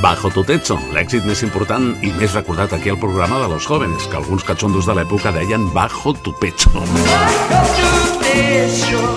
[0.02, 4.12] Bajo tu techo, l'èxit més important i més recordat aquí al programa de los jóvenes,
[4.12, 6.70] que alguns catxondos de l'època deien Bajo tu pecho.
[6.76, 9.11] Bajo tu techo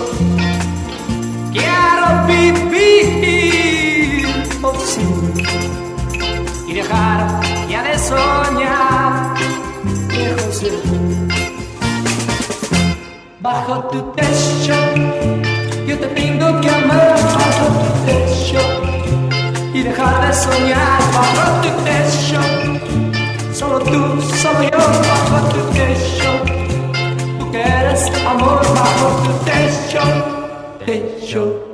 [10.65, 11.27] Brasil.
[13.39, 14.73] Barro do Techo,
[15.87, 17.15] eu te tenho que amar.
[17.15, 18.63] Barro do Techo,
[19.73, 20.99] e deixar de sonhar.
[21.13, 22.41] Barro do Techo,
[23.53, 24.79] só tu, só eu.
[25.07, 26.33] Barro do Techo,
[27.39, 28.61] tu queres amor.
[28.73, 30.03] Barro do Techo,
[30.85, 31.64] Techo.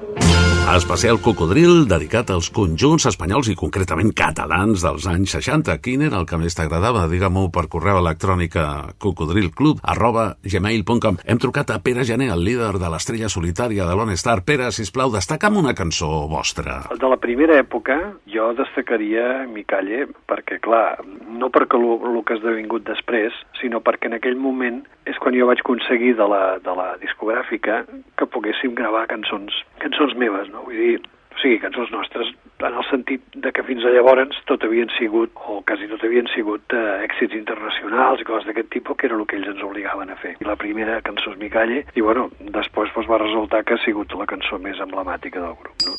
[0.69, 5.73] Especial Cocodril dedicat als conjunts espanyols i concretament catalans dels anys 60.
[5.83, 7.07] Quin era el que més t'agradava?
[7.11, 8.67] Digue-m'ho per correu electrònic a
[9.01, 11.19] cocodrilclub arroba gmail.com.
[11.25, 14.37] Hem trucat a Pere Gené, el líder de l'estrella solitària de Lone Star.
[14.47, 16.79] Pere, sisplau, destaca'm una cançó vostra.
[16.93, 17.97] De la primera època
[18.31, 24.07] jo destacaria Mi Calle perquè, clar, no perquè el que ha esdevingut després, sinó perquè
[24.07, 27.81] en aquell moment és quan jo vaig aconseguir de la, de la discogràfica
[28.19, 30.63] que poguéssim gravar cançons, cançons meves, no?
[30.67, 30.99] Vull dir,
[31.31, 32.31] o sigui, cançons nostres,
[32.61, 36.27] en el sentit de que fins a llavors tot havien sigut, o quasi tot havien
[36.33, 40.11] sigut, eh, èxits internacionals i coses d'aquest tipus, que era el que ells ens obligaven
[40.11, 40.35] a fer.
[40.39, 43.83] I la primera cançó és Mi Calle, i bueno, després doncs, va resultar que ha
[43.85, 45.97] sigut la cançó més emblemàtica del grup, no?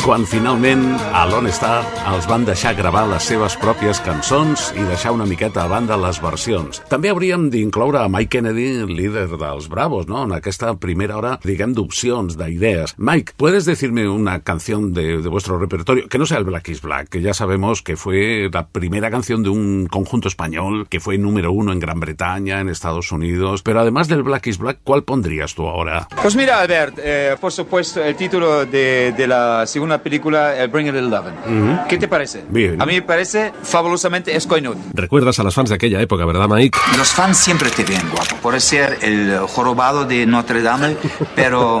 [0.00, 5.12] Quan finalment a Lone Star els van deixar gravar les seves pròpies cançons i deixar
[5.12, 6.80] una miqueta a banda les versions.
[6.88, 10.22] També hauríem d'incloure a Mike Kennedy, líder dels Bravos, ¿no?
[10.24, 12.94] En aquesta primera hora, diguem, d'opcions, d'idees.
[12.96, 16.08] Mike, ¿puedes decirme una canción de, vuestro repertorio?
[16.08, 19.42] Que no sea el Black is Black, que ya sabemos que fue la primera canción
[19.42, 23.62] de un conjunto español que fue número uno en Gran Bretaña, en Estados Unidos.
[23.62, 26.08] Pero además del Black is Black, ¿cuál pondrías tú ahora?
[26.22, 30.94] Pues mira, Albert, eh, por supuesto, el título de la segunda película, el Bring It
[30.94, 31.34] Eleven.
[31.46, 31.88] Ujú.
[31.88, 32.44] ¿Qué te parece?
[32.48, 32.80] Bien.
[32.80, 34.76] A mí me parece fabulosamente escoinut.
[34.94, 36.78] Recuerdas a los fans de aquella época, ¿verdad, Mike?
[36.96, 38.36] Los fans siempre te ven guapo.
[38.42, 40.96] Puedes ser el jorobado de Notre Dame,
[41.34, 41.80] pero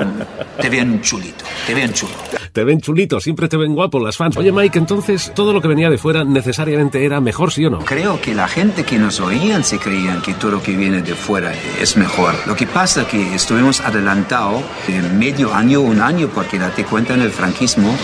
[0.60, 2.12] te ven chulito, te ven chulo.
[2.52, 4.36] Te ven chulito, siempre te ven guapo las fans.
[4.36, 7.78] Oye, Mike, entonces, todo lo que venía de fuera necesariamente era mejor, ¿sí o no?
[7.80, 11.14] Creo que la gente que nos oían se creían que todo lo que viene de
[11.14, 12.34] fuera es mejor.
[12.46, 17.14] Lo que pasa es que estuvimos adelantados de medio año, un año, porque date cuenta
[17.14, 17.96] en el franquismo,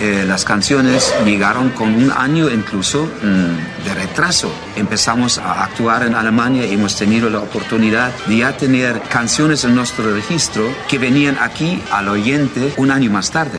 [0.00, 4.50] eh, las canciones llegaron con un año incluso mm, de retraso.
[4.76, 9.74] Empezamos a actuar en Alemania y hemos tenido la oportunidad de ya tener canciones en
[9.74, 13.58] nuestro registro que venían aquí al oyente un año más tarde.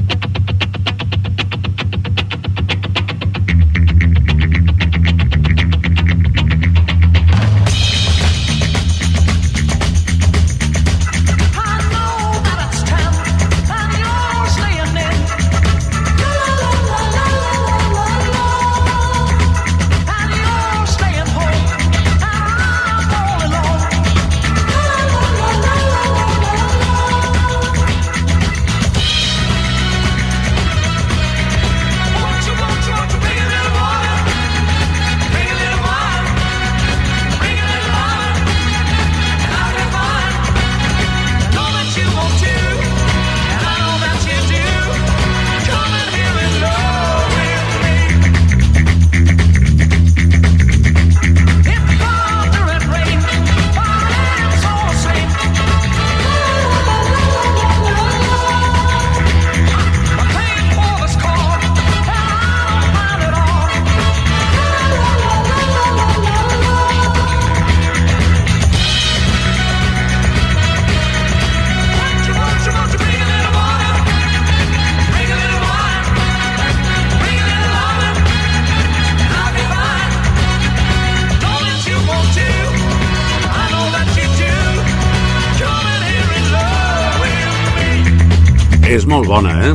[89.21, 89.73] molt bona, eh?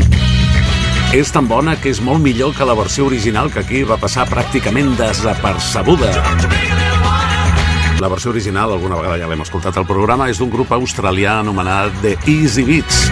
[1.14, 4.24] És tan bona que és molt millor que la versió original que aquí va passar
[4.26, 6.10] pràcticament desapercebuda.
[8.00, 11.94] La versió original, alguna vegada ja l'hem escoltat al programa, és d'un grup australià anomenat
[12.02, 13.06] The Easy Beats.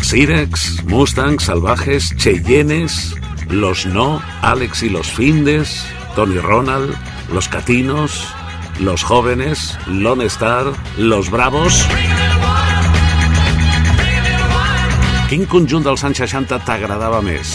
[0.00, 3.14] Sirex, Mustangs, Salvajes, Cheyennes,
[3.50, 5.84] Los No, Alex y los Findes,
[6.16, 6.96] Tony Ronald,
[7.32, 8.34] Los Catinos,
[8.80, 11.86] Los Jóvenes, Lone Star, Los Bravos...
[15.28, 17.52] Quin conjunt dels anys 60 t'agradava més?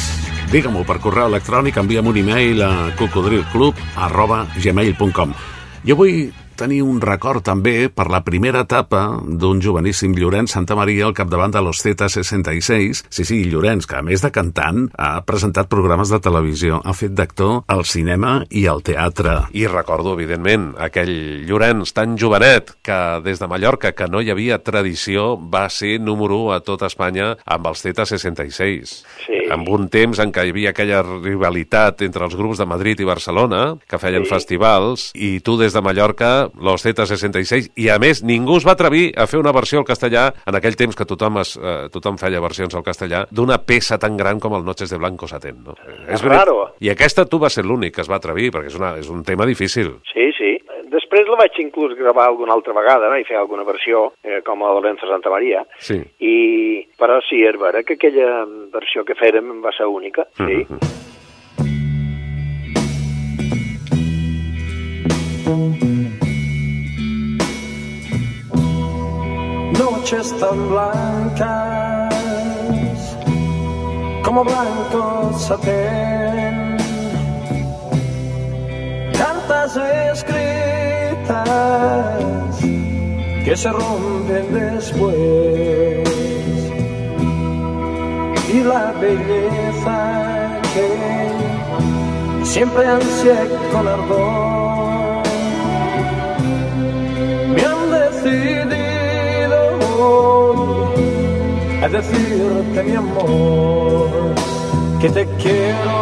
[0.53, 5.33] Digue-m'ho per correu electrònic, envia'm un e-mail a cocodrilclub arroba gmail.com.
[5.83, 11.05] Jo vull tenir un record també per la primera etapa d'un joveníssim Llorenç Santa Maria
[11.05, 13.03] al capdavant de los Z66.
[13.09, 17.13] Sí, sí, Llorenç, que a més de cantant ha presentat programes de televisió, ha fet
[17.17, 19.37] d'actor al cinema i al teatre.
[19.53, 24.59] I recordo, evidentment, aquell Llorenç tan jovenet que des de Mallorca, que no hi havia
[24.63, 28.95] tradició, va ser número 1 a tot Espanya amb els Z66.
[29.25, 29.41] Sí.
[29.51, 33.07] Amb un temps en què hi havia aquella rivalitat entre els grups de Madrid i
[33.07, 34.29] Barcelona, que feien Sí.
[34.31, 39.11] festivals, i tu des de Mallorca, los Z66, i a més ningú es va atrevir
[39.17, 42.41] a fer una versió al castellà, en aquell temps que tothom, es, eh, tothom feia
[42.43, 45.63] versions al castellà, d'una peça tan gran com el Noches de Blanco Satén.
[45.63, 45.75] No?
[46.07, 46.73] És raro.
[46.79, 49.23] I aquesta tu vas ser l'únic que es va atrevir, perquè és, una, és un
[49.23, 49.95] tema difícil.
[50.11, 50.53] Sí, sí.
[50.91, 53.17] Després la vaig inclús gravar alguna altra vegada, no?
[53.17, 55.99] i fer alguna versió, eh, com a Lorenzo Santa Maria, Sí.
[56.19, 56.35] i...
[56.97, 60.63] però sí, és vera que aquella versió que fèrem va ser única, sí.
[69.77, 72.15] Noches tan blancas
[74.23, 76.77] como blanco satén,
[79.13, 79.77] tantas
[80.13, 81.35] escritas
[83.45, 85.15] que se rompen después.
[88.51, 90.87] Y la belleza que
[92.43, 93.37] siempre ansié
[93.71, 95.23] con ardor.
[97.53, 98.84] Me han decidido
[101.83, 104.09] a decirte mi amor
[105.01, 105.95] que te quiero.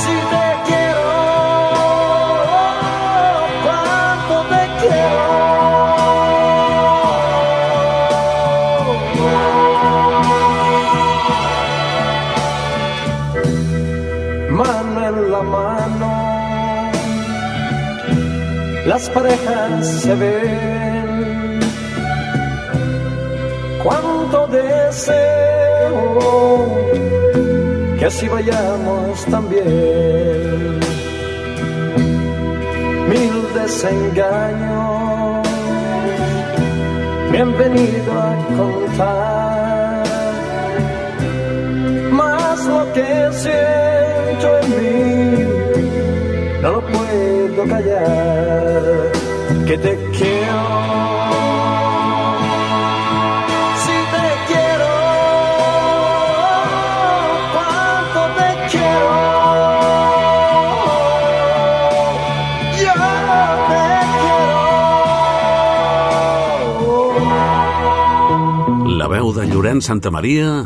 [0.00, 1.10] Si te quiero,
[3.64, 5.24] cuánto te quiero.
[14.50, 16.26] Mano en la mano
[18.86, 20.75] las parejas se ven.
[24.96, 26.72] Deseo
[27.98, 30.80] que así vayamos también.
[33.08, 35.46] Mil desengaños
[37.30, 40.04] me han venido a contar.
[42.10, 44.94] Más lo que siento en mí
[46.62, 49.12] no lo puedo callar,
[49.66, 51.15] que te quiero.
[69.76, 70.62] Llorenç Santa Maria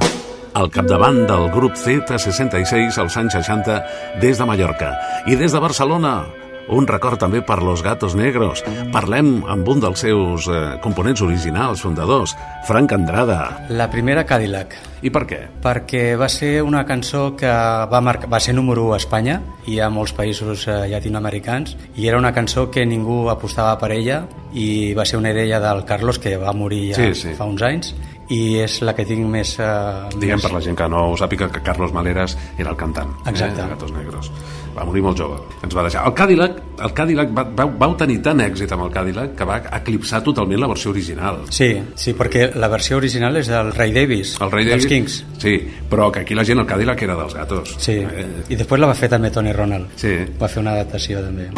[0.54, 3.78] al capdavant del grup Z66 als anys 60
[4.22, 4.92] des de Mallorca.
[5.26, 6.26] I des de Barcelona,
[6.70, 8.62] un record també per Los Gatos Negros.
[8.94, 12.36] Parlem amb un dels seus eh, components originals, fundadors,
[12.68, 13.66] Frank Andrada.
[13.70, 14.76] La primera Cadillac.
[15.02, 15.40] I per què?
[15.64, 19.80] Perquè va ser una cançó que va, marcar, va ser número 1 a Espanya i
[19.80, 24.22] a molts països eh, llatinoamericans i era una cançó que ningú apostava per ella
[24.54, 27.34] i va ser una idea del Carlos que va morir ja Sí, sí.
[27.38, 27.94] fa uns anys
[28.30, 29.56] i és la que tinc més...
[29.58, 30.44] Eh, Diguem més...
[30.46, 33.58] per la gent que no ho sàpiga que Carlos Maleras era el cantant Exacte.
[33.58, 34.30] eh, de Gatos Negros.
[34.70, 36.04] Va morir molt jove, ens va deixar.
[36.06, 39.56] El Cadillac, el Cadillac va, vau, vau tenir tant èxit amb el Cadillac que va
[39.80, 41.40] eclipsar totalment la versió original.
[41.50, 45.18] Sí, sí, perquè la versió original és del Ray Davis, El Rei dels Davis, Kings.
[45.42, 45.56] Sí,
[45.90, 47.74] però que aquí la gent el Cadillac era dels gatos.
[47.82, 49.90] Sí, i després la va fer també Tony Ronald.
[49.98, 50.14] Sí.
[50.40, 51.50] Va fer una adaptació també.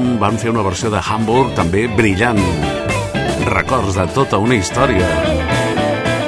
[0.00, 2.38] Harum van fer una versió de Hamburg també brillant.
[3.44, 5.04] Records de tota una història.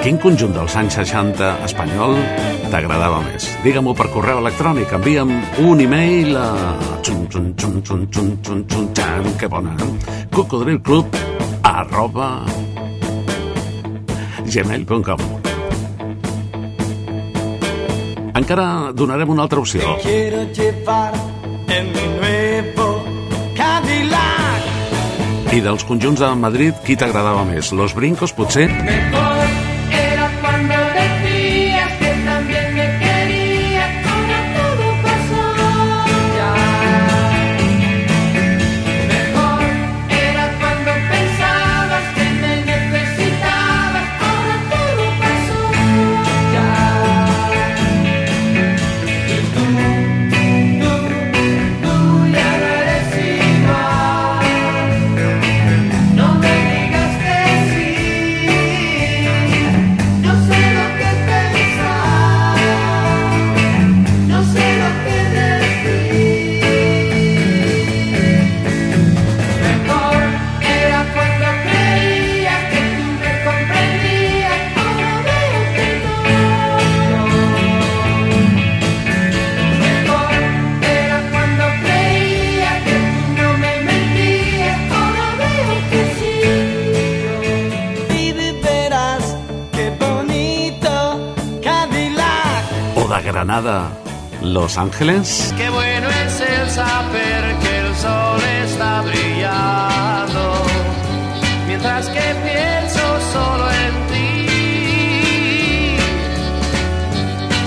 [0.04, 2.12] Quin conjunt dels anys 60 espanyol
[2.68, 3.46] t'agradava més?
[3.64, 4.92] Digue-m'ho per correu electrònic.
[4.98, 5.32] Envia'm
[5.64, 6.76] un e-mail a...
[7.00, 7.24] Xan,
[9.40, 9.72] que bona.
[10.36, 11.08] cocodrilclub
[11.64, 12.44] arroba
[14.52, 15.20] gmail.com
[18.36, 19.96] Encara donarem una altra opció.
[20.04, 21.16] Quiero llevar
[21.68, 22.51] en mi nuevo
[25.52, 27.74] I dels conjunts de Madrid, qui t'agradava més?
[27.76, 28.70] Los Brincos, potser?
[28.72, 29.21] Mejor
[93.52, 93.92] Granada,
[94.40, 95.52] Los Ángeles?
[95.58, 100.62] Qué bueno es el saber que el sol está brillando,
[101.66, 104.46] mientras que pienso solo en ti.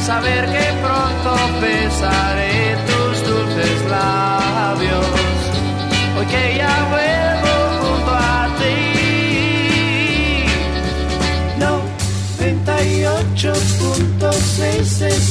[0.03, 2.64] Saber que pronto besaré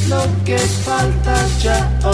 [0.09, 2.13] lo que falta ya, no.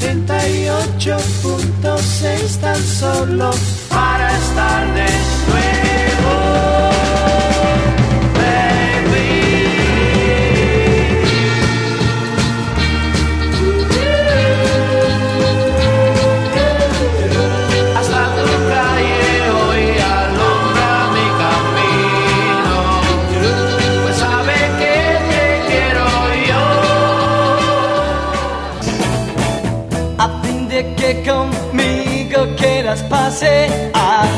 [0.00, 3.50] 98.6 tan solo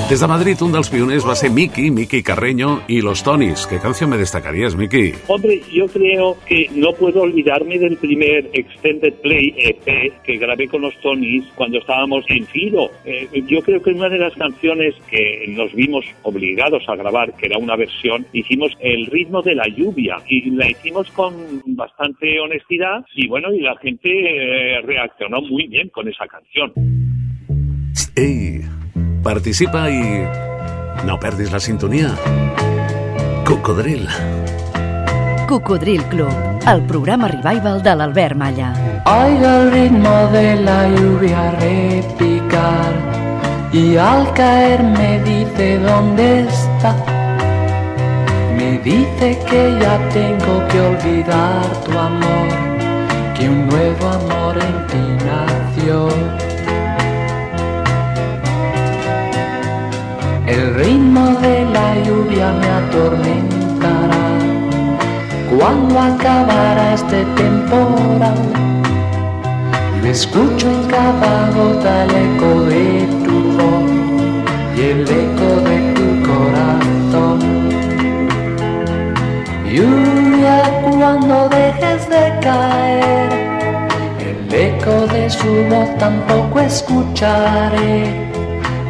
[0.08, 3.66] Des de Madrid, un dels pioners va ser Miki, Miki Carreño y Los Tonis.
[3.66, 5.10] ¿Qué canción me destacarías, Miki?
[5.26, 10.82] Hombre, yo creo que no puedo olvidarme del primer Extended Play EP que grabé con
[10.82, 12.88] los Tonys cuando estábamos en Filo.
[13.04, 17.46] Eh, yo creo que una de las canciones que nos vimos obligados a grabar, que
[17.46, 21.34] era una versión, hicimos El ritmo de la lluvia y la hicimos con
[21.66, 26.72] bastante honestidad y bueno, y la gente eh, reaccionó muy bien con esa canción.
[28.14, 28.62] Ei,
[29.26, 30.22] participa i
[31.06, 32.12] no perdis la sintonia.
[33.46, 34.06] Cocodril.
[35.48, 36.30] Cocodril Club,
[36.70, 38.70] el programa revival de l'Albert Malla.
[39.10, 42.94] Oigo el ritmo de la lluvia repicar
[43.72, 46.94] y al caer me dice dónde está.
[48.56, 52.48] Me dice que ya tengo que olvidar tu amor,
[53.36, 56.45] que un nuevo amor en ti nació.
[60.46, 64.26] El ritmo de la lluvia me atormentará
[65.58, 68.38] cuando acabará este temporal.
[70.02, 73.90] Me escucho en cada gota el eco de tu voz
[74.76, 77.40] y el eco de tu corazón.
[79.68, 80.62] Lluvia
[80.96, 83.32] cuando dejes de caer,
[84.20, 88.26] el eco de de su voz tampoco escucharé.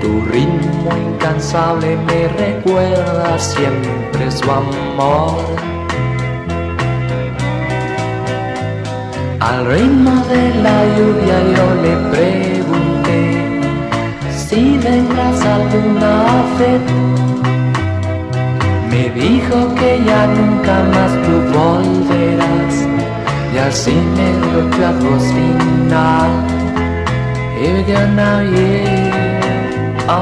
[0.01, 5.45] Tu ritmo incansable me recuerda siempre su amor.
[9.41, 13.21] Al ritmo de la lluvia yo le pregunté
[14.31, 16.15] si vendrás alguna
[16.59, 16.83] vez.
[18.91, 22.75] Me dijo que ya nunca más tú volverás
[23.55, 26.31] y así me dio adiós final.
[27.59, 29.06] Here we go now, yeah.
[30.07, 30.15] Lluvia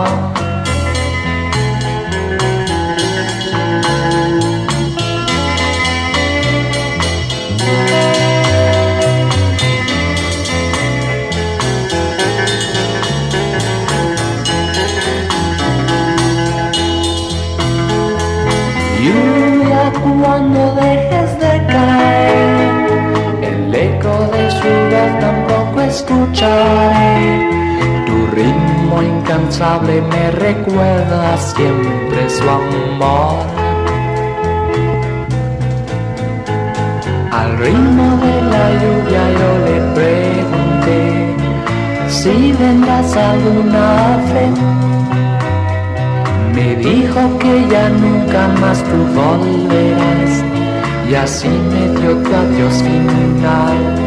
[20.02, 22.70] cuando dejes de caer,
[23.42, 27.63] el eco de su voz tampoco escucharé.
[29.24, 33.46] Incansable me recuerda siempre su amor.
[37.32, 41.36] Al ritmo de la lluvia yo le pregunté
[42.06, 44.58] si vendrás alguna vez.
[46.54, 50.44] Me dijo que ya nunca más tú volverás
[51.08, 54.03] y así me dio tu adiós final.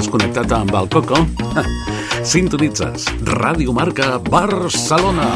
[0.00, 1.18] Has connectat amb el Coco?
[2.30, 5.28] Sintonitzes Ràdio Marca Barcelona.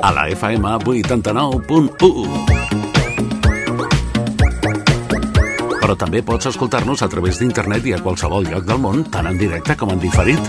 [0.00, 2.55] A la FM 89.1.
[5.86, 9.36] Però també pots escoltar-nos a través d'internet i a qualsevol lloc del món, tant en
[9.38, 10.42] directe com en diferit.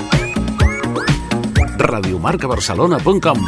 [1.78, 3.44] radiomarcabarcelona.com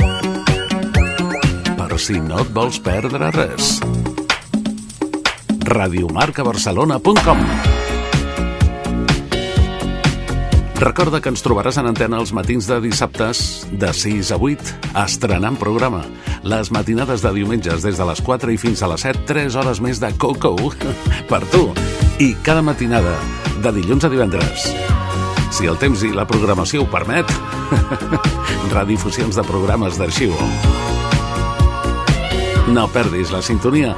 [1.79, 3.71] Per si no et vols perdre res
[5.65, 7.43] radiomarcabarcelona.com
[10.85, 14.77] Recorda que ens trobaràs en antena els matins de dissabtes de 6 a 8,
[15.07, 16.05] estrenant programa.
[16.43, 19.81] Les matinades de diumenges des de les 4 i fins a les 7, 3 hores
[19.83, 20.55] més de Coco
[21.31, 21.69] per tu.
[22.19, 23.15] I cada matinada
[23.63, 24.69] de dilluns a divendres.
[25.51, 27.27] Si el temps i la programació ho permet,
[28.75, 30.35] redifusions de programes d'arxiu.
[32.71, 33.95] No perdis la sintonia.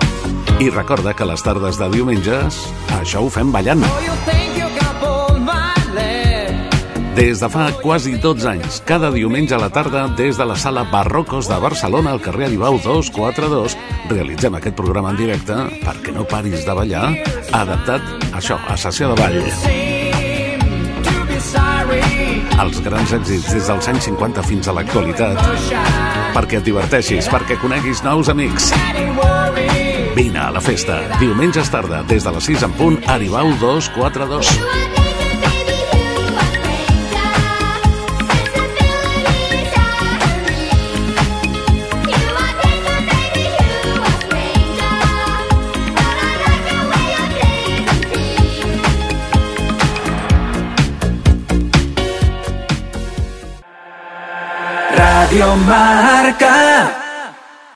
[0.62, 2.64] I recorda que les tardes de diumenges,
[3.02, 3.86] això ho fem ballant.
[7.16, 10.86] Des de fa quasi 12 anys, cada diumenge a la tarda, des de la sala
[10.88, 13.76] Barrocos de Barcelona, al carrer Aribau 242,
[14.08, 17.10] realitzem aquest programa en directe perquè no paris de ballar,
[17.52, 19.42] adaptat, això, a sessió de ball.
[22.62, 25.44] Els grans èxits des dels anys 50 fins a l'actualitat.
[26.32, 28.72] Perquè et diverteixis, perquè coneguis nous amics.
[30.16, 31.02] Vine a la festa.
[31.20, 35.01] Diumenges tarda, des de les 6 en punt, Aribau 242.
[55.32, 56.71] Radio Marca.